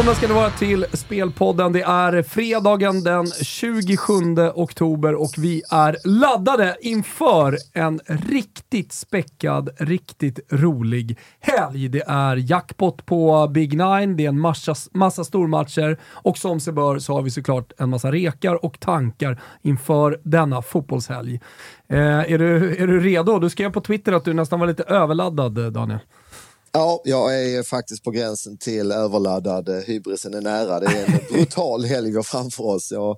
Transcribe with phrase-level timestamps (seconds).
[0.00, 1.72] välkomna ska ni vara till Spelpodden.
[1.72, 4.14] Det är fredagen den 27
[4.54, 11.88] oktober och vi är laddade inför en riktigt späckad, riktigt rolig helg.
[11.88, 16.72] Det är jackpot på Big Nine, det är en massa, massa stormatcher och som sig
[16.72, 21.40] bör så har vi såklart en massa rekar och tankar inför denna fotbollshelg.
[21.88, 23.38] Eh, är, du, är du redo?
[23.38, 26.00] Du skrev på Twitter att du nästan var lite överladdad, Daniel.
[26.72, 29.68] Ja, jag är faktiskt på gränsen till överladdad.
[29.86, 30.80] Hybrisen är nära.
[30.80, 32.92] Det är en brutal helg vi har framför oss.
[32.92, 33.16] Jag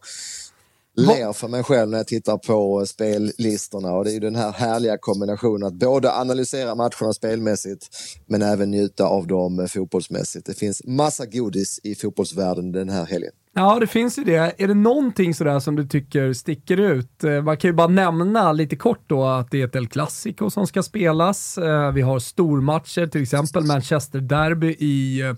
[0.96, 4.52] ler för mig själv när jag tittar på spellistorna och det är ju den här
[4.52, 7.88] härliga kombinationen att både analysera matcherna spelmässigt
[8.26, 10.46] men även njuta av dem fotbollsmässigt.
[10.46, 13.32] Det finns massa godis i fotbollsvärlden den här helgen.
[13.54, 14.62] Ja, det finns ju det.
[14.62, 17.24] Är det någonting sådär som du tycker sticker ut?
[17.24, 20.50] Eh, man kan ju bara nämna lite kort då att det är ett El Clasico
[20.50, 21.58] som ska spelas.
[21.58, 25.34] Eh, vi har stormatcher, till exempel Manchester Derby i eh,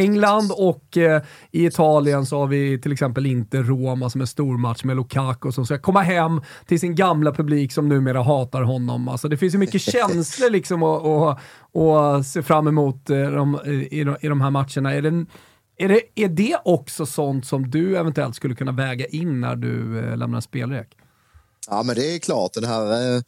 [0.00, 0.96] England och
[1.50, 5.66] i Italien så har vi till exempel inte Roma som är stormatch med Lukaku som
[5.66, 9.08] ska komma hem till sin gamla publik som numera hatar honom.
[9.08, 14.40] Alltså det finns ju mycket känslor liksom att se fram emot i, de, i de
[14.40, 14.94] här matcherna.
[14.94, 15.26] Är det
[15.76, 19.98] är det, är det också sånt som du eventuellt skulle kunna väga in när du
[19.98, 20.96] eh, lämnar spelrek?
[21.70, 22.52] Ja, men det är klart.
[22.52, 23.22] Den här eh,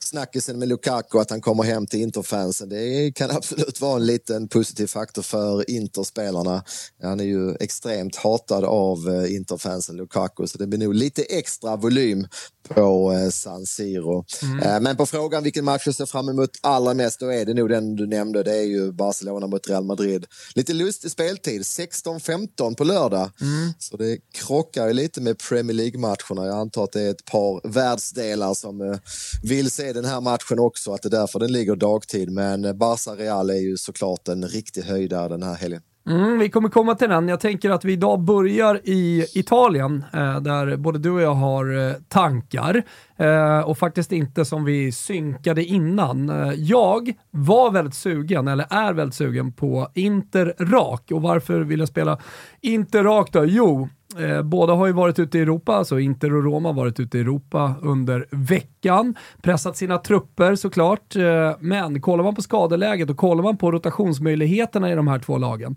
[0.00, 4.48] snackisen med Lukaku, att han kommer hem till Interfansen, det kan absolut vara en liten
[4.48, 6.64] positiv faktor för Interspelarna.
[7.02, 11.76] Han är ju extremt hatad av eh, Interfansen, Lukaku, så det blir nog lite extra
[11.76, 12.26] volym
[12.68, 14.24] på eh, San Siro.
[14.42, 14.60] Mm.
[14.60, 17.54] Eh, men på frågan vilken match jag ser fram emot allra mest, då är det
[17.54, 18.42] nog den du nämnde.
[18.42, 20.26] Det är ju Barcelona mot Real Madrid.
[20.54, 23.30] Lite lustig speltid, 16-15 på lördag.
[23.40, 23.72] Mm.
[23.78, 26.46] Så det krockar ju lite med Premier League-matcherna.
[26.46, 28.98] Jag antar att det är ett par världsdelar som eh,
[29.42, 32.30] vill se den här matchen också, att det är därför den ligger dagtid.
[32.30, 35.82] Men eh, Barca-Real är ju såklart en riktig höjdare den här helgen.
[36.08, 37.28] Mm, vi kommer komma till den.
[37.28, 41.88] Jag tänker att vi idag börjar i Italien, eh, där både du och jag har
[41.88, 42.82] eh, tankar.
[43.16, 46.30] Eh, och faktiskt inte som vi synkade innan.
[46.30, 51.10] Eh, jag var väldigt sugen, eller är väldigt sugen, på Inter rak.
[51.12, 52.18] Och varför vill jag spela
[52.60, 53.44] Inter rak då?
[53.44, 53.88] Jo,
[54.18, 57.18] Eh, båda har ju varit ute i Europa, alltså Inter och Roma har varit ute
[57.18, 59.14] i Europa under veckan.
[59.42, 64.92] Pressat sina trupper såklart, eh, men kollar man på skadeläget och kollar man på rotationsmöjligheterna
[64.92, 65.76] i de här två lagen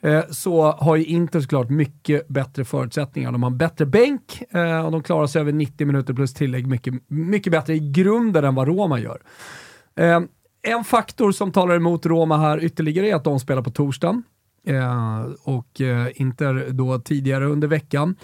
[0.00, 3.32] eh, så har ju Inter såklart mycket bättre förutsättningar.
[3.32, 6.66] De har en bättre bänk eh, och de klarar sig över 90 minuter plus tillägg
[6.66, 9.22] mycket, mycket bättre i grunden än vad Roma gör.
[9.96, 10.20] Eh,
[10.66, 14.22] en faktor som talar emot Roma här ytterligare är att de spelar på torsdagen.
[14.64, 18.16] Eh, och eh, Inter då tidigare under veckan.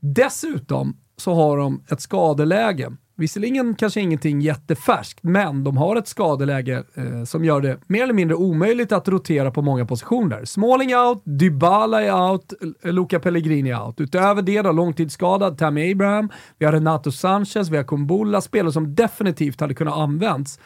[0.00, 2.92] Dessutom så har de ett skadeläge.
[3.16, 8.14] Visserligen kanske ingenting jättefärskt, men de har ett skadeläge eh, som gör det mer eller
[8.14, 10.44] mindre omöjligt att rotera på många positioner.
[10.44, 12.52] Smalling out, Dybala är out,
[12.82, 14.00] eh, Luca Pellegrini är out.
[14.00, 18.94] Utöver det då långtidsskadad Tammy Abraham, vi har Renato Sanchez, vi har Kumbulla, spelare som
[18.94, 20.60] definitivt hade kunnat använts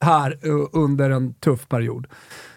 [0.00, 2.06] här uh, under en tuff period.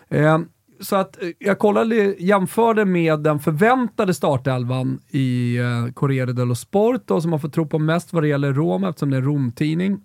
[0.09, 0.39] Eh,
[0.79, 7.01] så att eh, jag kollade, jämförde med den förväntade startelvan i eh, Corriere dello Sport,
[7.05, 9.25] då, som man får tro på mest vad det gäller Roma, eftersom det är en
[9.25, 9.99] Romtidning,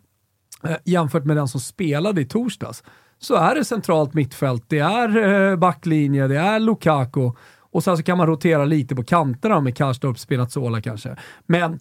[0.65, 2.82] eh, jämfört med den som spelade i torsdags.
[3.19, 5.17] så är det centralt mittfält, det är
[5.50, 7.31] eh, backlinje, det är Lukaku
[7.75, 11.17] och sen så kan man rotera lite på kanterna med Karstorp, Spinazzola kanske.
[11.47, 11.79] Men eh,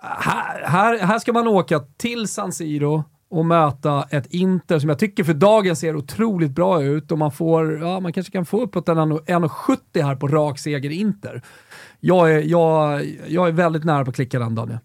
[0.00, 3.04] här, här, här ska man åka till San Siro
[3.34, 7.32] och möta ett Inter som jag tycker för dagen ser otroligt bra ut och man
[7.32, 11.42] får, ja man kanske kan få uppåt en 1,70 här på rak seger Inter.
[12.00, 14.78] Jag är, jag, jag är väldigt nära på att klicka den Daniel.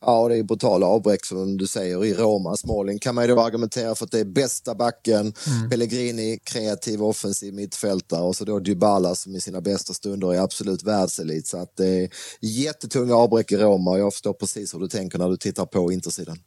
[0.00, 2.56] Ja, och det är brutala avbräck som du säger i Roma.
[2.56, 5.70] Småling kan man ju då argumentera för att det är bästa backen, mm.
[5.70, 10.82] Pellegrini, kreativ offensiv mittfältare och så då Dybala som i sina bästa stunder är absolut
[10.82, 11.46] världselit.
[11.46, 12.08] Så att det är
[12.40, 15.92] jättetunga avbräck i Roma och jag förstår precis hur du tänker när du tittar på
[15.92, 16.38] intersidan.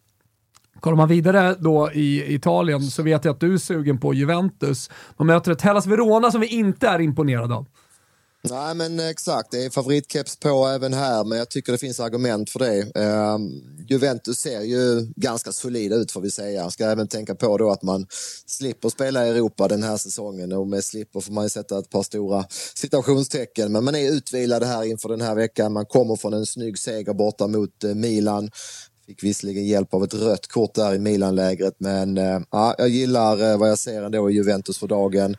[0.80, 4.90] Kollar man vidare då i Italien så vet jag att du är sugen på Juventus.
[5.18, 7.66] De möter ett Hellas Verona som vi inte är imponerade av.
[8.50, 12.50] Nej men exakt, det är favoritkeps på även här men jag tycker det finns argument
[12.50, 13.00] för det.
[13.00, 13.38] Uh,
[13.88, 16.70] Juventus ser ju ganska solida ut får vi säga.
[16.70, 18.08] Ska även tänka på då att man
[18.46, 21.90] slipper spela i Europa den här säsongen och med slipper får man ju sätta ett
[21.90, 22.46] par stora
[22.76, 23.72] citationstecken.
[23.72, 25.74] Men man är utvilad här inför den här veckan.
[25.74, 28.50] Man kommer från en snygg seger borta mot uh, Milan.
[29.08, 33.52] Fick visserligen hjälp av ett rött kort där i Milan-lägret men eh, ja, jag gillar
[33.52, 35.36] eh, vad jag ser ändå i Juventus för dagen.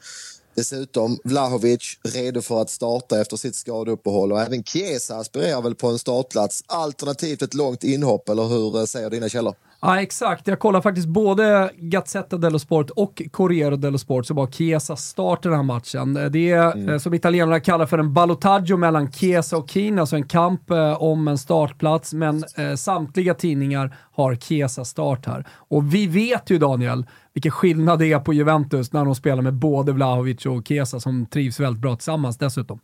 [0.59, 5.89] Dessutom Vlahovic redo för att starta efter sitt skadeuppehåll och även Chiesa aspirerar väl på
[5.89, 9.55] en startplats alternativt ett långt inhopp eller hur säger dina källor?
[9.81, 10.47] Ja, exakt.
[10.47, 15.47] Jag kollar faktiskt både Gazzetta dello Sport och Corriere dello Sport så var Chiesa start
[15.47, 16.15] i den här matchen.
[16.15, 16.89] Det är mm.
[16.89, 21.03] Eh, som italienarna kallar för en ballottaggio mellan Chiesa och Keane, alltså en kamp eh,
[21.03, 25.47] om en startplats, men eh, samtliga tidningar har Chiesa start här.
[25.53, 27.07] Och vi vet ju Daniel,
[27.39, 31.27] vilken skillnad det är på Juventus när de spelar med både Vlahovic och Kesa som
[31.27, 32.81] trivs väldigt bra tillsammans dessutom.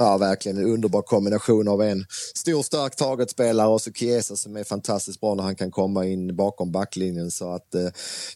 [0.00, 2.04] Ja, verkligen en underbar kombination av en
[2.34, 6.36] stor stark targetspelare och så Chiesa som är fantastiskt bra när han kan komma in
[6.36, 7.30] bakom backlinjen.
[7.30, 7.88] Så att eh,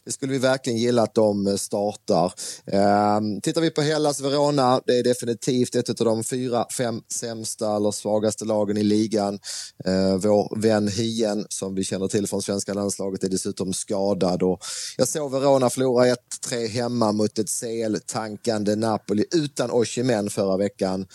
[0.05, 2.33] det skulle vi verkligen gilla att de eh, startar.
[2.65, 7.75] Eh, tittar vi på Hellas Verona, det är definitivt ett av de fyra, fem sämsta
[7.75, 9.39] eller svagaste lagen i ligan.
[9.85, 14.43] Eh, vår vän Hien, som vi känner till från svenska landslaget, är dessutom skadad.
[14.43, 14.59] Och
[14.97, 16.19] jag såg Verona förlora ett.
[16.47, 20.95] 1-3 hemma mot ett CL-tankande Napoli utan Oshimen förra veckan.
[20.95, 21.07] Mm.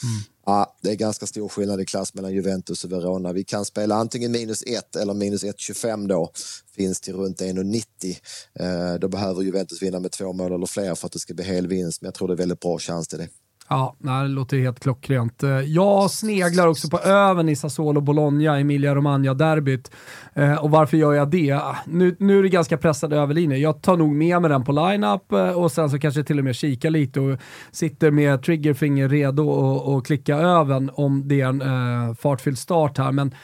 [0.46, 3.32] Ja, det är ganska stor skillnad i klass mellan Juventus och Verona.
[3.32, 6.32] Vi kan spela antingen minus 1 eller minus 1,25 då.
[6.76, 8.16] Finns till runt 1,90.
[8.54, 11.44] Eh, då behöver Juventus vinna med två mål eller fler för att det ska bli
[11.44, 12.02] hel vinst.
[12.02, 13.28] Men jag tror det är väldigt bra chans till det.
[13.70, 15.43] Ja, det låter helt klockrent.
[15.43, 19.91] Eh, jag sneglar också på öven i Sassuolo-Bologna, Emilia-Romagna-derbyt.
[20.35, 21.53] Eh, och varför gör jag det?
[21.53, 23.56] Ah, nu, nu är det ganska pressad överlinje.
[23.56, 26.44] Jag tar nog med mig den på line-up eh, och sen så kanske till och
[26.44, 27.38] med kika lite och
[27.70, 33.12] sitter med triggerfinger redo och, klicka öven om det är en eh, fartfylld start här.
[33.12, 33.35] Men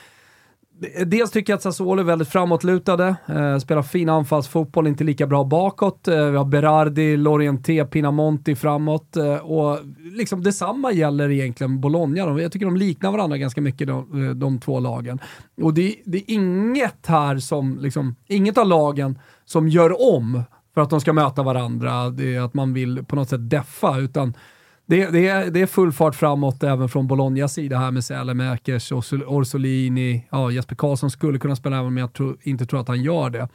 [1.06, 5.44] Dels tycker jag att Sassuolo är väldigt framåtlutade, eh, spelar fin anfallsfotboll, inte lika bra
[5.44, 6.08] bakåt.
[6.08, 12.40] Eh, vi har Berardi, Lorienté, Pinamonti framåt eh, och liksom detsamma gäller egentligen Bologna.
[12.40, 15.18] Jag tycker de liknar varandra ganska mycket de, eh, de två lagen.
[15.62, 20.42] Och det, det, är inget här som, liksom, inget av lagen som gör om
[20.74, 23.98] för att de ska möta varandra, det är att man vill på något sätt deffa,
[23.98, 24.34] utan
[24.86, 28.92] det, det, är, det är full fart framåt även från Bolognas sida här med Sälemäkers,
[29.26, 33.02] Orsolini, ja, Jesper Karlsson skulle kunna spela även om jag tro, inte tror att han
[33.02, 33.48] gör det.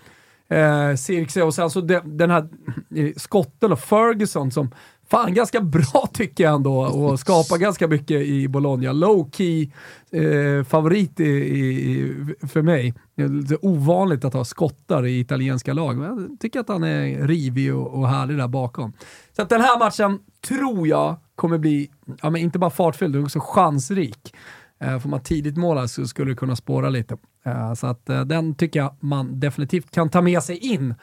[0.55, 2.47] Eh, Sirkse och sen så de, den här
[2.95, 4.71] eh, skotten och Ferguson som
[5.09, 8.92] fan ganska bra tycker jag ändå och skapar ganska mycket i Bologna.
[8.92, 9.71] Low key
[10.11, 12.15] eh, favorit i, i,
[12.47, 12.94] för mig.
[13.15, 16.83] Det är lite ovanligt att ha skottar i italienska lag, men jag tycker att han
[16.83, 18.94] är rivig och, och härlig där bakom.
[19.35, 21.89] Så att den här matchen tror jag kommer bli,
[22.21, 24.33] ja, men inte bara fartfylld, utan också chansrik.
[24.79, 27.17] Eh, får man tidigt måla så skulle det kunna spåra lite.
[27.45, 30.95] Eh, så att eh, den tycker jag man definitivt kan ta med sig in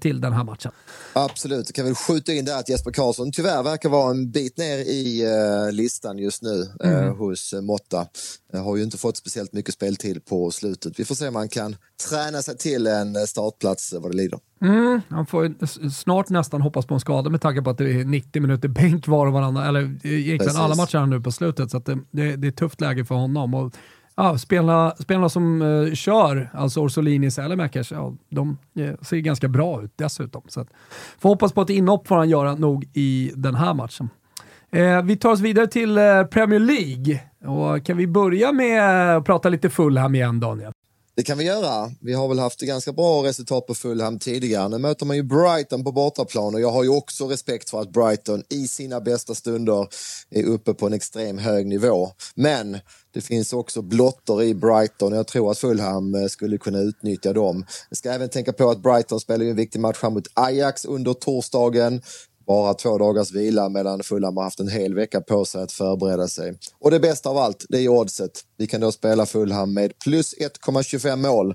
[0.00, 0.72] till den här matchen.
[1.12, 4.58] Absolut, jag kan väl skjuta in där att Jesper Karlsson tyvärr verkar vara en bit
[4.58, 7.18] ner i uh, listan just nu uh, mm.
[7.18, 8.06] hos Motta.
[8.52, 11.00] Har ju inte fått speciellt mycket speltid på slutet.
[11.00, 11.76] Vi får se om han kan
[12.08, 14.38] träna sig till en startplats vad det lider.
[14.62, 18.04] Mm, han får snart nästan hoppas på en skada med tanke på att det är
[18.04, 20.58] 90 minuter bänk var och varannan, eller egentligen Precis.
[20.58, 21.70] alla matcher nu på slutet.
[21.70, 23.54] Så det, det, det, är ett tufft läge för honom.
[23.54, 23.74] Och
[24.20, 29.48] Ja, spelarna, spelarna som uh, kör, alltså Orsolinis eller Mackers, ja, de uh, ser ganska
[29.48, 30.42] bra ut dessutom.
[30.48, 30.68] Så att,
[31.18, 34.08] får hoppas på ett inhopp får han göra nog i den här matchen.
[34.76, 35.94] Uh, vi tar oss vidare till
[36.30, 37.20] Premier League.
[37.44, 40.72] Och kan vi börja med att prata lite full här igen, Daniel?
[41.18, 41.92] Det kan vi göra.
[42.00, 44.68] Vi har väl haft ganska bra resultat på Fulham tidigare.
[44.68, 47.92] Nu möter man ju Brighton på bortaplan och jag har ju också respekt för att
[47.92, 49.88] Brighton i sina bästa stunder
[50.30, 52.10] är uppe på en extrem hög nivå.
[52.34, 52.78] Men
[53.14, 57.32] det finns också blottor i Brighton och jag tror att Fulham eh, skulle kunna utnyttja
[57.32, 57.66] dem.
[57.88, 62.02] Jag ska även tänka på att Brighton spelar en viktig match mot Ajax under torsdagen
[62.48, 66.28] bara två dagars vila medan Fulham har haft en hel vecka på sig att förbereda
[66.28, 66.58] sig.
[66.80, 68.30] Och det bästa av allt, det är oddset.
[68.56, 71.54] Vi kan då spela Fulham med plus 1,25 mål.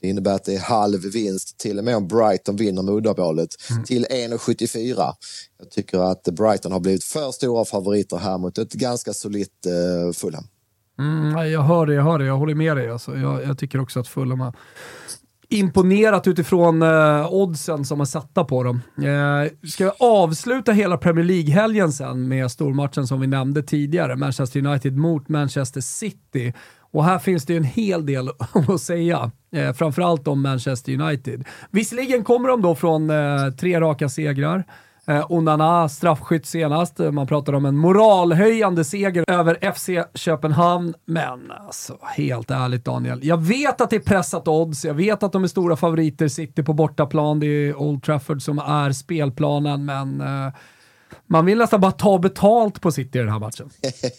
[0.00, 3.50] Det innebär att det är halv vinst, till och med om Brighton vinner med uddamålet,
[3.70, 3.84] mm.
[3.84, 5.12] till 1,74.
[5.58, 10.12] Jag tycker att Brighton har blivit för stora favoriter här mot ett ganska solitt uh,
[10.12, 10.44] Fulham.
[10.98, 12.24] Mm, jag hör det, jag hör det.
[12.24, 12.90] Jag håller med dig.
[12.90, 14.54] Alltså, jag, jag tycker också att Fulham har
[15.52, 18.80] imponerat utifrån eh, oddsen som är satta på dem.
[18.96, 24.66] Eh, ska vi avsluta hela Premier League-helgen sen med stormatchen som vi nämnde tidigare, Manchester
[24.66, 26.52] United mot Manchester City.
[26.92, 28.28] Och här finns det ju en hel del
[28.68, 31.44] att säga, eh, framförallt om Manchester United.
[31.70, 34.64] Visserligen kommer de då från eh, tre raka segrar,
[35.06, 36.98] Eh, Onana straffskytt senast.
[36.98, 40.94] Man pratar om en moralhöjande seger över FC Köpenhamn.
[41.04, 43.20] Men alltså, helt ärligt Daniel.
[43.22, 44.84] Jag vet att det är pressat odds.
[44.84, 46.28] Jag vet att de är stora favoriter.
[46.28, 47.40] City på bortaplan.
[47.40, 50.52] Det är Old Trafford som är spelplanen, men eh,
[51.32, 53.70] man vill nästan bara ta betalt på City i den här matchen.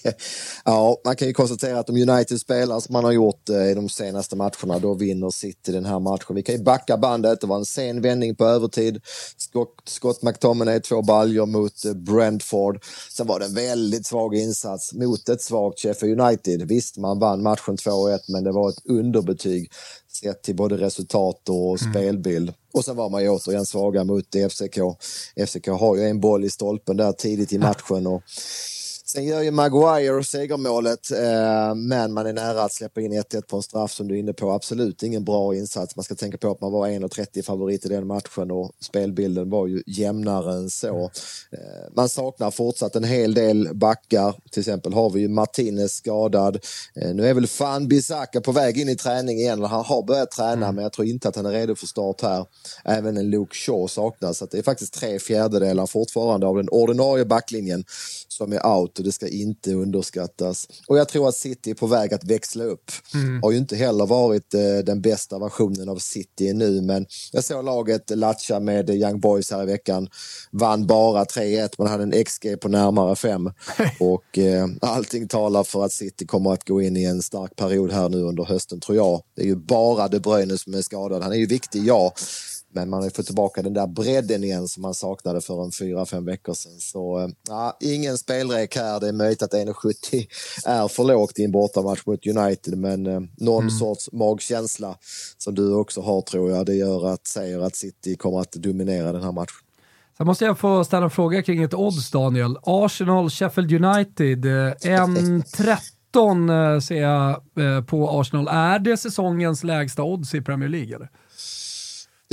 [0.65, 3.73] ja, man kan ju konstatera att om United spelar som man har gjort eh, i
[3.73, 6.35] de senaste matcherna, då vinner City den här matchen.
[6.35, 9.01] Vi kan ju backa bandet, det var en sen vändning på övertid.
[9.37, 12.83] Scott, Scott McTominay, två baljor mot eh, Brentford.
[13.09, 16.67] Sen var det en väldigt svag insats mot ett svagt Sheffield United.
[16.67, 19.71] Visst, man vann matchen 2-1, men det var ett underbetyg
[20.15, 21.93] sett till både resultat och mm.
[21.93, 22.53] spelbild.
[22.73, 24.77] Och sen var man ju återigen svaga mot FCK.
[25.47, 28.23] FCK har ju en boll i stolpen där tidigt i matchen och
[29.13, 33.57] Sen gör ju Maguire segermålet, eh, men man är nära att släppa in 1-1 på
[33.57, 34.51] en straff som du är inne på.
[34.51, 35.95] Absolut ingen bra insats.
[35.95, 39.67] Man ska tänka på att man var 1,30 favorit i den matchen och spelbilden var
[39.67, 41.11] ju jämnare än så.
[41.51, 44.35] Eh, man saknar fortsatt en hel del backar.
[44.51, 46.59] Till exempel har vi ju Martinez skadad.
[46.95, 49.63] Eh, nu är väl fan Bisaka på väg in i träning igen.
[49.63, 50.75] Han har börjat träna, mm.
[50.75, 52.45] men jag tror inte att han är redo för start här.
[52.85, 57.25] Även en Luke Shaw saknas, så det är faktiskt tre fjärdedelar fortfarande av den ordinarie
[57.25, 57.85] backlinjen
[58.33, 60.67] som är out och det ska inte underskattas.
[60.87, 62.91] Och jag tror att City är på väg att växla upp.
[63.13, 63.43] Mm.
[63.43, 67.65] Har ju inte heller varit eh, den bästa versionen av City nu, men jag såg
[67.65, 70.07] laget latcha med Young Boys här i veckan.
[70.51, 73.51] Vann bara 3-1, man hade en XG på närmare 5
[73.99, 77.91] och eh, allting talar för att City kommer att gå in i en stark period
[77.91, 79.21] här nu under hösten tror jag.
[79.35, 81.23] Det är ju bara De Bruyne som är skadad.
[81.23, 82.13] Han är ju viktig, ja,
[82.73, 86.05] men man har fått tillbaka den där bredden igen som man saknade för en fyra,
[86.05, 86.79] fem veckor sedan.
[86.79, 88.99] Så eh, ja, ingen spelrek här.
[88.99, 90.27] Det är möjligt att 1,70
[90.65, 93.71] är för lågt i en bortamatch mot United, men eh, någon mm.
[93.71, 94.97] sorts magkänsla
[95.37, 99.11] som du också har tror jag, det gör att säger att City kommer att dominera
[99.11, 99.55] den här matchen.
[100.17, 102.57] Sen måste jag få ställa en fråga kring ett odds, Daniel.
[102.63, 107.41] Arsenal, Sheffield United, 1.13 eh, ser jag
[107.87, 108.47] på Arsenal.
[108.47, 110.95] Är det säsongens lägsta odds i Premier League?
[110.95, 111.09] Eller?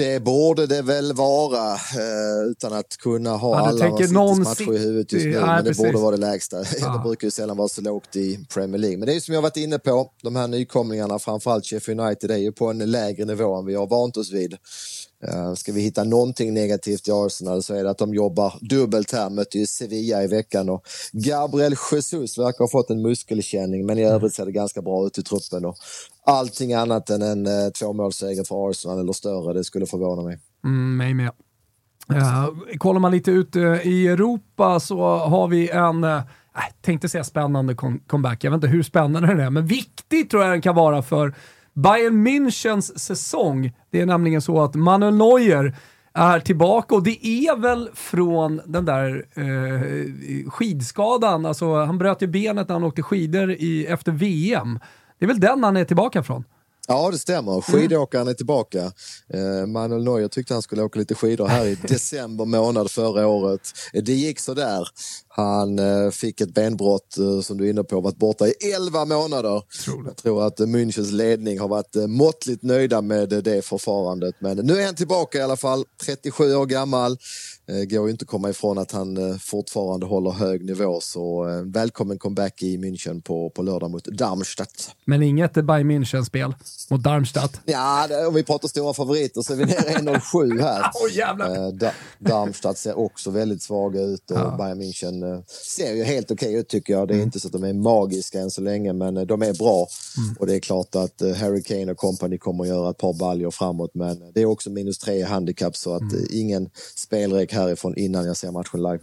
[0.00, 3.88] Det borde det väl vara eh, utan att kunna ha ja, alla
[4.34, 5.32] matcher i huvudet just nu.
[5.32, 5.84] Ja, men det precis.
[5.84, 6.56] borde vara det lägsta.
[6.80, 6.92] Ja.
[6.92, 8.98] det brukar ju sällan vara så lågt i Premier League.
[8.98, 12.36] Men det är som jag varit inne på, de här nykomlingarna, framförallt Sheffield United, är
[12.36, 14.56] ju på en lägre nivå än vi har vant oss vid.
[15.28, 19.12] Uh, ska vi hitta någonting negativt i Arsenal så är det att de jobbar dubbelt
[19.12, 19.30] här.
[19.30, 24.02] Mötte ju Sevilla i veckan och Gabriel Jesus verkar ha fått en muskelkänning men i
[24.02, 24.14] mm.
[24.14, 25.64] övrigt ser det ganska bra ut i truppen.
[25.64, 25.76] Och
[26.26, 30.38] allting annat än en eh, tvåmålsseger för Arsenal eller större, det skulle förvåna mig.
[30.64, 31.30] Mm, mig med.
[32.12, 36.22] Uh, kollar man lite ut uh, i Europa så har vi en uh,
[36.80, 37.74] tänkte säga spännande
[38.06, 38.44] comeback.
[38.44, 41.34] Jag vet inte hur spännande den är, men viktig tror jag den kan vara för
[41.74, 43.72] Bayern Münchens säsong.
[43.90, 45.76] Det är nämligen så att Manuel Neuer
[46.14, 52.26] är tillbaka och det är väl från den där eh, skidskadan, alltså han bröt ju
[52.26, 54.78] benet när han åkte skidor i, efter VM.
[55.20, 56.44] Det är väl den han är tillbaka från?
[56.88, 57.60] Ja, det stämmer.
[57.60, 58.92] Skidåkaren är tillbaka.
[59.34, 63.60] Eh, Manuel Neuer tyckte han skulle åka lite skidor här i december månad förra året.
[63.92, 64.88] Det gick så där.
[65.28, 69.04] Han eh, fick ett benbrott eh, som du är inne på, varit borta i 11
[69.04, 69.62] månader.
[69.84, 70.06] Troligt.
[70.06, 74.34] Jag tror att Münchens ledning har varit måttligt nöjda med det förfarandet.
[74.38, 77.18] Men nu är han tillbaka i alla fall, 37 år gammal.
[77.88, 81.00] Går ju inte att komma ifrån att han fortfarande håller hög nivå.
[81.00, 84.90] Så välkommen comeback i München på, på lördag mot Darmstadt.
[85.04, 86.54] Men inget Bayern München-spel?
[86.90, 87.60] mot Darmstadt.
[87.64, 90.80] Ja, om vi pratar stora favoriter så är vi nere i 1,07 här.
[90.94, 91.66] oh, jävlar.
[91.66, 94.56] Eh, Darmstadt ser också väldigt svaga ut och ja.
[94.58, 95.42] Bayern München eh,
[95.76, 97.08] ser ju helt okej okay ut tycker jag.
[97.08, 97.26] Det är mm.
[97.26, 99.86] inte så att de är magiska än så länge, men eh, de är bra.
[100.16, 100.36] Mm.
[100.38, 103.50] Och det är klart att Harry Kane och company kommer att göra ett par baljor
[103.50, 106.26] framåt, men det är också minus tre i handikapp så att mm.
[106.30, 108.98] ingen spelrek härifrån innan jag ser matchen live.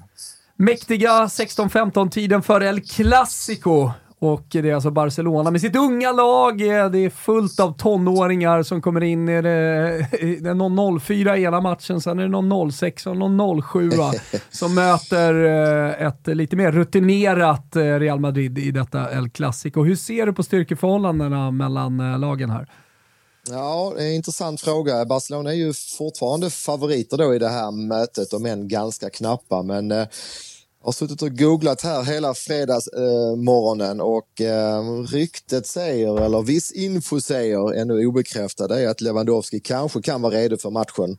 [0.56, 3.92] Mäktiga 16-15 tiden för El Clasico.
[4.20, 6.58] Och det är alltså Barcelona med sitt unga lag.
[6.58, 9.26] Det är fullt av tonåringar som kommer in.
[9.26, 13.90] Det är någon 04 i ena matchen, sen är det någon 06 och någon 07
[14.50, 19.84] som möter eh, ett lite mer rutinerat eh, Real Madrid i detta El Clasico.
[19.84, 22.68] Hur ser du på styrkeförhållandena mellan eh, lagen här?
[23.50, 25.06] Ja, det är en intressant fråga.
[25.06, 29.64] Barcelona är ju fortfarande favoriter då i det här mötet, om än ganska knappa.
[29.64, 30.08] Men eh, jag
[30.88, 37.22] har suttit och googlat här hela fredagsmorgonen eh, och eh, ryktet säger, eller viss info
[37.22, 41.18] säger, ännu obekräftad, är att Lewandowski kanske kan vara redo för matchen.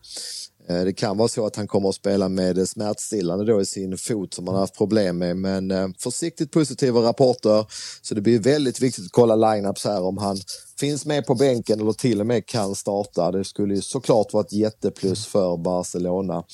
[0.71, 3.99] Eh, det kan vara så att han kommer att spela med smärtstillande då i sin
[3.99, 7.67] fot som han har haft problem med, men eh, försiktigt positiva rapporter.
[8.03, 10.37] Så det blir väldigt viktigt att kolla lineups här om han
[10.81, 13.31] finns med på bänken eller till och med kan starta.
[13.31, 16.45] Det skulle ju såklart vara ett jätteplus för Barcelona.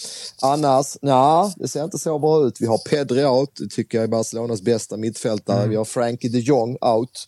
[0.42, 2.61] Annars, ja, det ser inte så bra ut.
[2.61, 5.59] Vi har Pedri out, tycker jag är Barcelonas bästa mittfältare.
[5.59, 5.71] Mm.
[5.71, 7.26] Vi har Frankie de Jong out,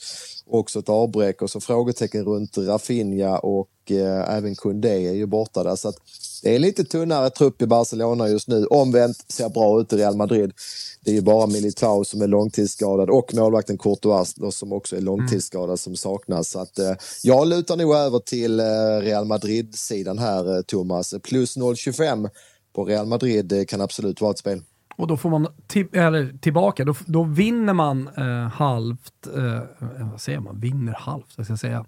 [0.51, 5.65] också ett avbräck och så frågetecken runt Rafinha och eh, även Koundé är ju borta
[5.65, 5.77] där.
[5.77, 5.97] Så att
[6.43, 8.67] det är lite tunnare trupp i Barcelona just nu.
[8.67, 10.53] Omvänt ser bra ut i Real Madrid.
[11.01, 15.81] Det är ju bara Militao som är långtidsskadad och målvakten Courtois som också är långtidsskadad
[15.81, 16.51] som saknas.
[16.51, 18.65] Så att, eh, jag lutar nog över till eh,
[19.01, 21.15] Real Madrid-sidan här, eh, Thomas.
[21.23, 22.29] Plus 0,25
[22.73, 24.63] på Real Madrid det kan absolut vara ett spel.
[24.97, 25.47] Och då får man
[25.93, 29.63] eller, tillbaka, då, då vinner man eh, halvt, eh, eh
[30.11, 31.85] vad säger man, vinner halvt, ska jag säga.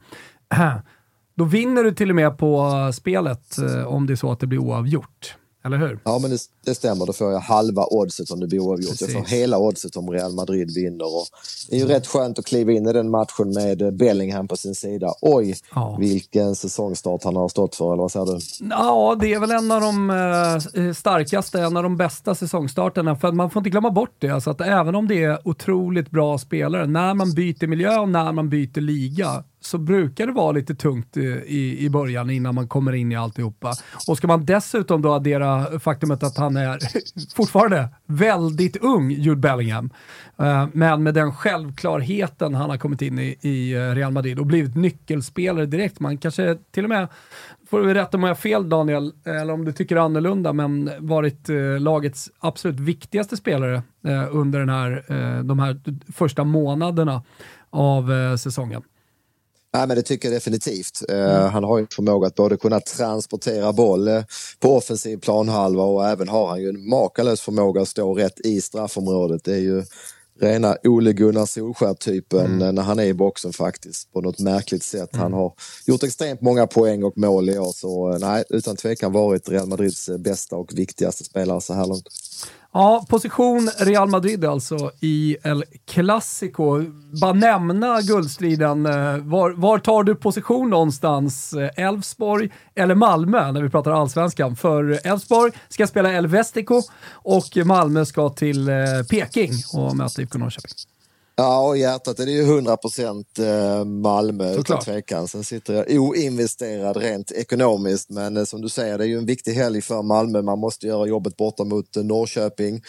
[1.34, 4.46] Då vinner du till och med på spelet eh, om det är så att det
[4.46, 5.36] blir oavgjort.
[5.64, 5.98] Eller hur?
[6.04, 7.06] Ja, men det, det stämmer.
[7.06, 9.00] Då får jag halva oddset om det blir oavgjort.
[9.00, 11.16] Jag får hela oddset om Real Madrid vinner.
[11.16, 11.26] Och
[11.68, 14.74] det är ju rätt skönt att kliva in i den matchen med Bellingham på sin
[14.74, 15.14] sida.
[15.20, 15.96] Oj, ja.
[16.00, 18.38] vilken säsongstart han har stått för, eller vad säger du?
[18.70, 23.16] Ja, det är väl en av de eh, starkaste, en av de bästa säsongstarterna.
[23.16, 26.38] För man får inte glömma bort det, alltså att även om det är otroligt bra
[26.38, 30.74] spelare, när man byter miljö och när man byter liga, så brukar det vara lite
[30.74, 33.72] tungt i, i början innan man kommer in i alltihopa.
[34.08, 36.78] Och ska man dessutom då addera faktumet att han är
[37.34, 39.90] fortfarande väldigt ung, Jude Bellingham,
[40.38, 44.46] eh, men med den självklarheten han har kommit in i, i eh, Real Madrid och
[44.46, 46.00] blivit nyckelspelare direkt.
[46.00, 47.08] Man kanske till och med,
[47.70, 51.48] får du rätta om jag har fel Daniel, eller om du tycker annorlunda, men varit
[51.48, 53.82] eh, lagets absolut viktigaste spelare
[54.30, 55.04] under den här,
[55.42, 55.80] de här
[56.12, 57.22] första månaderna
[57.70, 58.82] av säsongen.
[59.78, 61.02] Nej, men det tycker jag definitivt.
[61.08, 61.52] Eh, mm.
[61.52, 64.22] han har ju förmåga att både kunna transportera boll eh,
[64.60, 68.60] på offensiv planhalva och även har han ju en makalös förmåga att stå rätt i
[68.60, 69.44] straffområdet.
[69.44, 69.84] Det är ju
[70.40, 72.62] rena Ole Gunnar Solskär-typen mm.
[72.62, 75.14] Eh, när han är i boxen faktiskt på något märkligt sätt.
[75.14, 75.22] Mm.
[75.22, 75.52] Han har
[75.86, 80.10] gjort extremt många poäng och mål i år så nej, utan tvekan varit Real Madrids
[80.18, 82.08] bästa och viktigaste spelare så här långt.
[82.78, 86.84] Ja, position Real Madrid alltså i El Clasico.
[87.20, 88.86] Bara nämna guldstriden.
[88.86, 91.52] Eh, var, var tar du position någonstans?
[91.52, 94.56] Eh, Elfsborg eller Malmö när vi pratar allsvenskan?
[94.56, 98.74] För Elfsborg ska spela El Vestico och Malmö ska till eh,
[99.10, 100.97] Peking och möta IFK Norrköping.
[101.40, 105.28] Ja, och hjärtat är det ju 100 procent eh, Malmö utan tvekan.
[105.28, 109.26] Sen sitter jag oinvesterad rent ekonomiskt, men eh, som du säger, det är ju en
[109.26, 110.42] viktig helg för Malmö.
[110.42, 112.82] Man måste göra jobbet borta mot eh, Norrköping.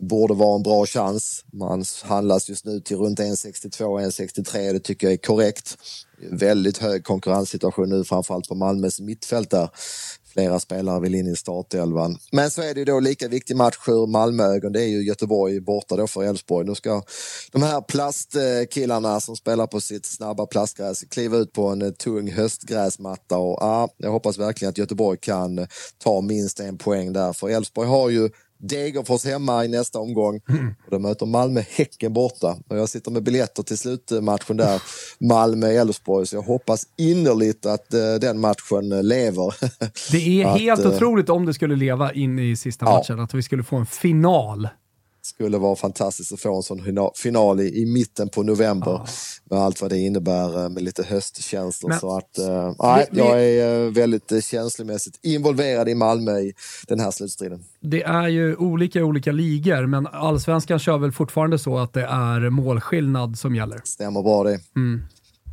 [0.00, 1.44] Borde vara en bra chans.
[1.52, 4.72] Man handlas just nu till runt 1,62-1,63.
[4.72, 5.76] Det tycker jag är korrekt.
[6.30, 9.68] Väldigt hög konkurrenssituation nu, framförallt på Malmös mittfält där
[10.36, 12.18] flera spelare vill in i startelvan.
[12.32, 14.72] Men så är det ju då lika viktig match ur Malmöögon.
[14.72, 16.66] Det är ju Göteborg borta då för Elfsborg.
[16.66, 17.02] Nu ska
[17.52, 22.32] de här plastkillarna som spelar på sitt snabba plastgräs kliva ut på en eh, tung
[22.32, 25.66] höstgräsmatta och ja, jag hoppas verkligen att Göteborg kan
[25.98, 30.40] ta minst en poäng där för Elfsborg har ju Degerfors hemma i nästa omgång.
[30.48, 30.74] Mm.
[30.84, 32.56] Och då möter Malmö Häcken borta.
[32.68, 34.82] Och jag sitter med biljetter till slutmatchen där,
[35.20, 36.26] Malmö-Elfsborg.
[36.26, 39.54] Så jag hoppas innerligt att uh, den matchen lever.
[40.12, 43.24] Det är att, helt uh, otroligt om det skulle leva in i sista matchen, ja.
[43.24, 44.68] att vi skulle få en final
[45.26, 49.06] skulle vara fantastiskt att få en sån final i, i mitten på november ja.
[49.50, 51.90] med allt vad det innebär eh, med lite höstkänslor.
[51.90, 56.52] Men, så att, äh, nej, jag är äh, väldigt känslomässigt involverad i Malmö i
[56.88, 57.64] den här slutstriden.
[57.80, 62.50] Det är ju olika olika ligor, men allsvenskan kör väl fortfarande så att det är
[62.50, 63.80] målskillnad som gäller?
[63.84, 64.60] Stämmer bra det.
[64.76, 65.02] Mm.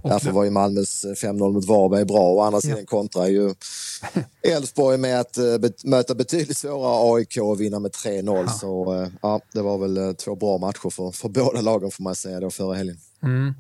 [0.04, 2.34] Därför var ju Malmös 5-0 mot Varberg bra.
[2.34, 2.86] Å andra sidan ja.
[2.86, 3.54] kontrar ju
[4.42, 8.44] Elfsborg med att uh, möta betydligt svårare AIK och vinna med 3-0.
[8.46, 8.48] Ja.
[8.48, 12.04] Så uh, ja, det var väl uh, två bra matcher för, för båda lagen får
[12.04, 12.98] man säga då förra helgen.
[13.24, 13.54] Mm.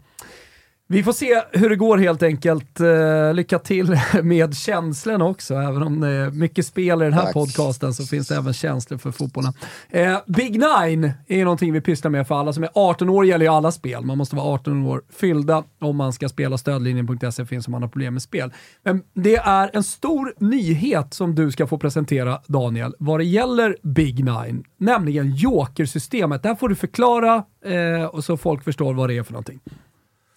[0.88, 2.80] Vi får se hur det går helt enkelt.
[2.82, 5.56] Uh, lycka till med känslorna också.
[5.56, 7.34] Även om det är mycket spel i den här Tack.
[7.34, 9.54] podcasten så finns det även känslor för fotbollen.
[9.96, 13.46] Uh, Big Nine är någonting vi pysslar med för alla som är 18 år gäller
[13.46, 14.06] ju alla spel.
[14.06, 16.58] Man måste vara 18 år fyllda om man ska spela.
[16.58, 18.54] Stödlinjen.se finns om man har problem med spel.
[18.84, 23.78] Men det är en stor nyhet som du ska få presentera Daniel vad det gäller
[23.84, 26.44] Big Nine, nämligen Joker-systemet.
[26.44, 29.60] Där får du förklara uh, och så folk förstår vad det är för någonting.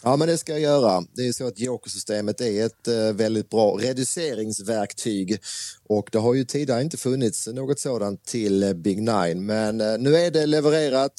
[0.06, 1.04] Ja, men det ska jag göra.
[1.14, 5.38] Det är så att jokersystemet är ett eh, väldigt bra reduceringsverktyg
[5.88, 9.46] och det har ju tidigare inte funnits något sådant till Big Nine.
[9.46, 11.12] Men eh, nu är det levererat.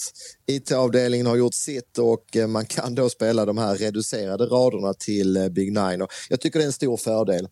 [0.46, 5.50] IT-avdelningen har gjort sitt och eh, man kan då spela de här reducerade raderna till
[5.52, 6.02] Big Nine.
[6.02, 7.48] Och jag tycker det är en stor fördel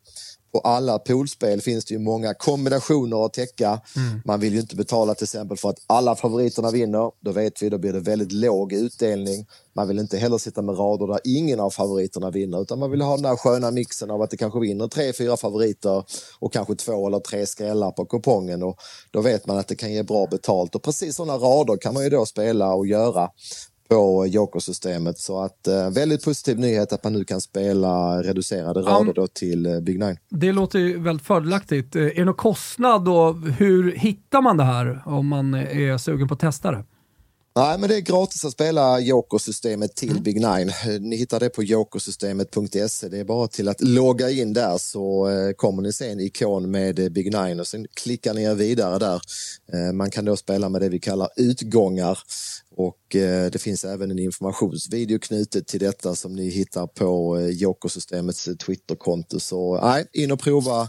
[0.55, 3.81] på alla poolspel finns det ju många kombinationer att täcka.
[3.95, 4.21] Mm.
[4.25, 7.11] Man vill ju inte betala till exempel för att alla favoriterna vinner.
[7.19, 9.45] Då vet vi, då blir det väldigt låg utdelning.
[9.75, 13.01] Man vill inte heller sitta med rader där ingen av favoriterna vinner utan man vill
[13.01, 16.03] ha den där sköna mixen av att det kanske vinner tre, fyra favoriter
[16.39, 18.77] och kanske två eller tre skrällar på kupongen och
[19.11, 22.03] då vet man att det kan ge bra betalt och precis sådana rader kan man
[22.03, 23.29] ju då spela och göra
[23.89, 25.19] på Joker-systemet.
[25.19, 29.65] Så att eh, väldigt positiv nyhet att man nu kan spela reducerade rader då till
[29.65, 30.17] eh, Big Nine.
[30.29, 31.95] Det låter ju väldigt fördelaktigt.
[31.95, 33.31] Eh, är det någon kostnad då?
[33.31, 36.83] Hur hittar man det här om man är sugen på att testa det?
[37.57, 40.23] Nej, men det är gratis att spela Joker-systemet till mm.
[40.23, 40.71] Big Nine.
[40.99, 43.07] Ni hittar det på jokersystemet.se.
[43.07, 46.71] Det är bara till att logga in där så eh, kommer ni se en ikon
[46.71, 49.21] med eh, Big Nine och sen klickar ni er vidare där.
[49.73, 52.19] Eh, man kan då spela med det vi kallar utgångar
[52.77, 57.47] och eh, det finns även en informationsvideo knutet till detta som ni hittar på eh,
[57.47, 59.39] Jokersystemets eh, Twitterkonto.
[59.39, 60.87] Så nej, in och prova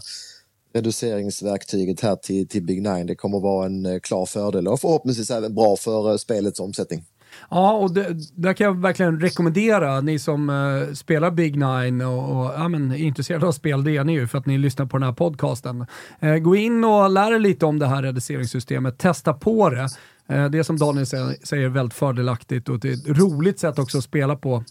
[0.73, 3.05] reduceringsverktyget här till, till Big Nine.
[3.05, 7.03] Det kommer vara en eh, klar fördel och förhoppningsvis även bra för eh, spelets omsättning.
[7.49, 12.39] Ja, och det, där kan jag verkligen rekommendera ni som eh, spelar Big Nine och,
[12.39, 14.85] och ja, men, är intresserade av spel, det är ni ju för att ni lyssnar
[14.85, 15.85] på den här podcasten.
[16.19, 19.89] Eh, gå in och lär er lite om det här reduceringssystemet, testa på det.
[20.31, 23.97] Uh, det är som Daniel säger väldigt fördelaktigt och det är ett roligt sätt också
[23.97, 24.63] att spela på,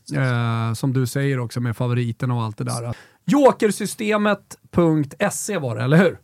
[0.76, 2.96] som du säger också med favoriterna och allt det där.
[3.26, 6.18] Jokersystemet.se var det, eller hur?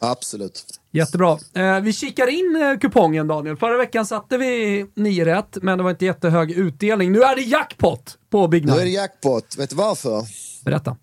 [0.00, 0.64] Absolut.
[0.90, 1.38] Jättebra.
[1.54, 3.56] Eh, vi kikar in eh, kupongen Daniel.
[3.56, 7.12] Förra veckan satte vi 9 rätt, men det var inte jättehög utdelning.
[7.12, 8.74] Nu är det jackpot på Big Nine.
[8.74, 9.58] Nu är det jackpot.
[9.58, 10.22] Vet du varför?
[10.64, 10.96] Berätta.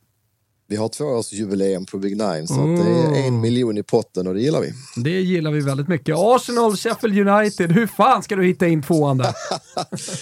[0.74, 2.86] Vi har tvåårsjubileum på Big Nine, så mm.
[2.86, 4.74] det är en miljon i potten och det gillar vi.
[4.96, 6.16] Det gillar vi väldigt mycket.
[6.18, 9.36] Arsenal, Sheffield United, hur fan ska du hitta in tvåan där?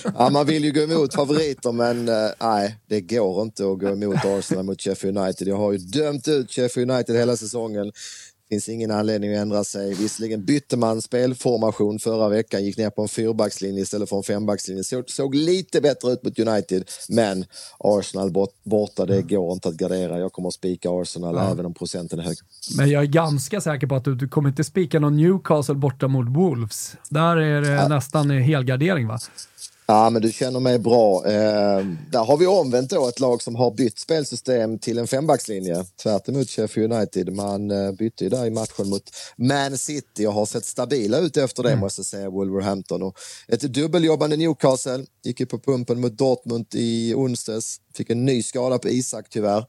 [0.18, 3.90] ja, man vill ju gå emot favoriter, men uh, nej, det går inte att gå
[3.90, 5.48] emot Arsenal mot Sheffield United.
[5.48, 7.92] Jag har ju dömt ut Sheffield United hela säsongen
[8.52, 9.94] finns ingen anledning att ändra sig.
[9.94, 14.84] Visserligen bytte man spelformation förra veckan, gick ner på en fyrbackslinje istället för en fembackslinje.
[14.84, 17.46] Såg, såg lite bättre ut mot United, men
[17.78, 20.20] Arsenal bort, borta, det går inte att gardera.
[20.20, 21.52] Jag kommer att spika Arsenal ja.
[21.52, 22.38] även om procenten är hög.
[22.78, 26.08] Men jag är ganska säker på att du, du kommer inte spika någon Newcastle borta
[26.08, 26.96] mot Wolves.
[27.10, 27.88] Där är det ja.
[27.88, 29.20] nästan helgardering va?
[29.86, 31.26] Ja, men du känner mig bra.
[31.26, 35.86] Eh, där har vi omvänt då ett lag som har bytt spelsystem till en fembackslinje.
[36.04, 37.34] Tvärt emot Sheffield United.
[37.34, 39.04] Man eh, bytte ju där i matchen mot
[39.36, 41.80] Man City och har sett stabila ut efter det mm.
[41.80, 43.04] måste jag säga, Wolverhampton.
[43.04, 43.17] Och
[43.48, 47.78] ett dubbeljobbande Newcastle gick ju på pumpen mot Dortmund i onsdags.
[47.94, 49.65] Fick en ny skada på Isak tyvärr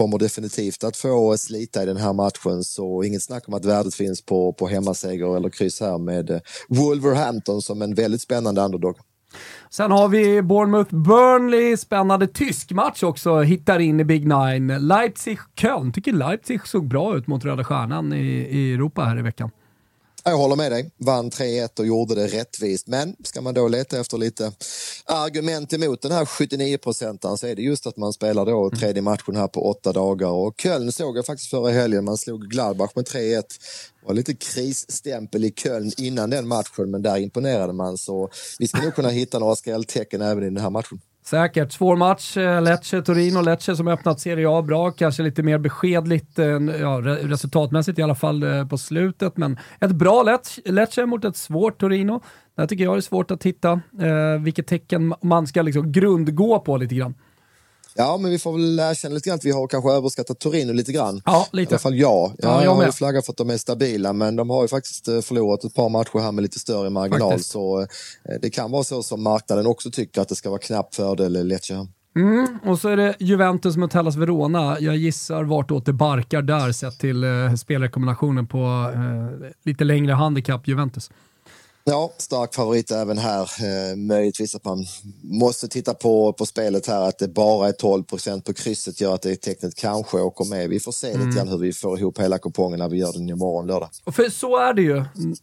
[0.00, 3.94] kommer definitivt att få slita i den här matchen så inget snack om att värdet
[3.94, 8.96] finns på, på hemmaseger eller kryss här med eh, Wolverhampton som en väldigt spännande underdog.
[9.72, 14.78] Sen har vi Bournemouth-Burnley, spännande tysk match också, hittar in i Big Nine.
[14.78, 19.50] Leipzig-Köln, tycker Leipzig såg bra ut mot Röda Stjärnan i, i Europa här i veckan.
[20.24, 20.90] Jag håller med dig.
[20.96, 22.86] Vann 3-1 och gjorde det rättvist.
[22.86, 24.52] Men ska man då leta efter lite
[25.06, 28.78] argument emot den här 79 procentaren så är det just att man spelar då mm.
[28.78, 30.28] tredje matchen här på åtta dagar.
[30.28, 32.04] Och Köln såg jag faktiskt förra helgen.
[32.04, 33.42] Man slog Gladbach med 3-1.
[34.00, 37.98] Det var lite krisstämpel i Köln innan den matchen, men där imponerade man.
[37.98, 41.00] Så vi ska nog kunna hitta några skrälltecken även i den här matchen.
[41.30, 41.72] Säkert.
[41.72, 42.36] Svår match.
[42.36, 43.40] Eh, Lecce, Torino.
[43.40, 44.90] Lecce som öppnat Serie A bra.
[44.90, 46.46] Kanske lite mer beskedligt, eh,
[46.80, 49.36] ja, resultatmässigt i alla fall eh, på slutet.
[49.36, 52.22] Men ett bra Lecce mot ett svårt Torino.
[52.56, 56.58] Där tycker jag det är svårt att hitta eh, vilket tecken man ska liksom grundgå
[56.60, 57.14] på lite grann.
[58.00, 60.92] Ja, men vi får väl erkänna lite grann att vi har kanske överskattat Torino lite
[60.92, 61.22] grann.
[61.24, 61.72] Ja, lite.
[61.72, 62.10] I alla fall jag.
[62.10, 64.68] Ja, ja jag, har ju flaggat för att de är stabila, men de har ju
[64.68, 67.30] faktiskt eh, förlorat ett par matcher här med lite större marginal.
[67.30, 67.50] Faktiskt.
[67.50, 67.86] Så eh,
[68.42, 71.86] det kan vara så som marknaden också tycker att det ska vara knapp fördel Lecce.
[72.16, 74.76] Mm, och så är det Juventus mot Hellas Verona.
[74.80, 80.68] Jag gissar vartåt det barkar där sett till eh, spelrekommendationen på eh, lite längre handikapp
[80.68, 81.10] Juventus.
[81.90, 83.42] Ja, stark favorit även här.
[83.42, 84.84] Eh, möjligtvis att man
[85.22, 89.14] måste titta på, på spelet här att det bara är 12 procent på krysset gör
[89.14, 90.68] att det tecknet kanske åker med.
[90.68, 91.26] Vi får se mm.
[91.26, 93.88] lite grann hur vi får ihop hela kupongen när vi gör den imorgon lördag.
[94.06, 94.96] För så är det ju.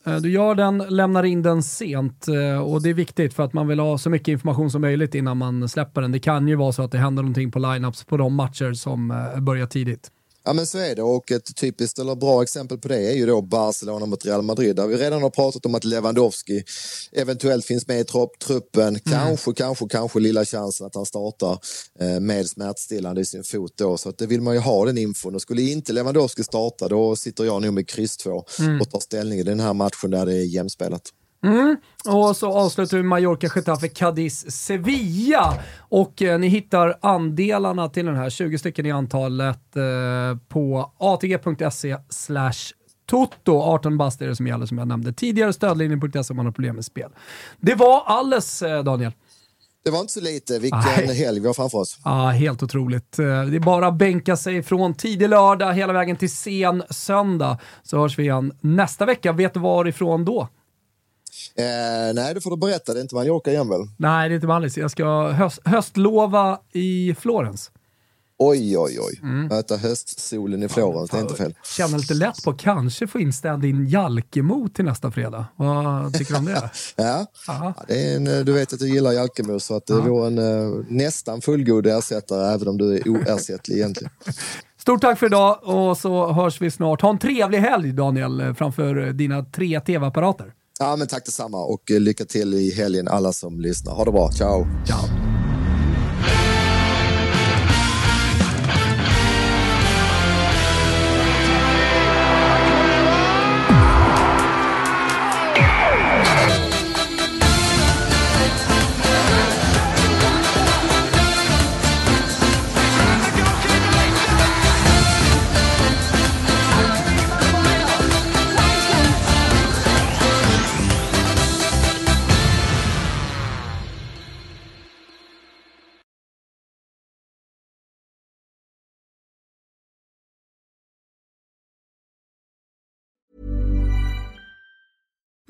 [0.05, 3.53] Eh, du gör den, lämnar in den sent eh, och det är viktigt för att
[3.53, 6.11] man vill ha så mycket information som möjligt innan man släpper den.
[6.11, 9.07] Det kan ju vara så att det händer någonting på lineups på de matcher som
[9.41, 10.11] börjar tidigt.
[10.47, 13.25] Ja men så är det och ett typiskt eller bra exempel på det är ju
[13.25, 16.63] då Barcelona mot Real Madrid där vi redan har pratat om att Lewandowski
[17.11, 18.03] eventuellt finns med i
[18.45, 18.87] truppen.
[18.87, 18.99] Mm.
[18.99, 21.59] Kanske, kanske, kanske lilla chansen att han startar
[21.99, 24.97] eh, med smärtstillande i sin fot då så att det vill man ju ha den
[24.97, 28.81] infon och skulle inte Lewandowski starta då sitter jag nog med kryss 2 mm.
[28.81, 31.11] och tar ställning i den här matchen där det är jämspelat.
[31.43, 31.77] Mm.
[32.05, 35.53] Och så avslutar vi Mallorca, Getafe, Cadiz, Sevilla.
[35.79, 41.97] Och eh, ni hittar andelarna till den här, 20 stycken i antalet, eh, på atg.se
[42.09, 42.73] slash
[43.09, 45.13] Toto, 18 bast är det som gäller som jag nämnde.
[45.13, 47.11] Tidigare stödlinjen.se om man har problem med spel.
[47.59, 49.11] Det var alles eh, Daniel.
[49.87, 50.59] Det var inte så lite.
[50.59, 51.15] Vilken Nej.
[51.15, 51.99] helg vi har framför oss.
[52.03, 53.19] Ja, helt otroligt.
[53.19, 57.57] Eh, det är bara att bänka sig från tidig lördag hela vägen till sen söndag.
[57.83, 59.31] Så hörs vi igen nästa vecka.
[59.31, 60.47] Vet du varifrån då?
[61.55, 62.93] Eh, nej, det får du berätta.
[62.93, 63.81] Det är inte Mallorca igen väl?
[63.97, 64.77] Nej, det är inte Mallis.
[64.77, 67.71] Jag ska höst, höstlova i Florens.
[68.39, 69.19] Oj, oj, oj.
[69.23, 69.47] Mm.
[69.47, 71.53] Möta höstsolen i Florens, det är inte fel.
[71.77, 75.45] Känner lite lätt på att kanske få in stand-in Jalkemo till nästa fredag.
[75.55, 76.69] Vad tycker du om det?
[76.95, 80.01] ja, ja det är en, du vet att du gillar Jalkemo så att det ja.
[80.01, 84.11] vore en uh, nästan fullgod ersättare även om du är oersättlig egentligen.
[84.77, 87.01] Stort tack för idag och så hörs vi snart.
[87.01, 90.53] Ha en trevlig helg Daniel framför dina tre tv-apparater.
[90.79, 93.93] Ja, men tack detsamma och eh, lycka till i helgen alla som lyssnar.
[93.93, 94.31] Ha det bra.
[94.31, 94.67] Ciao!
[94.87, 95.26] Ciao!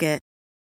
[0.00, 0.29] Market.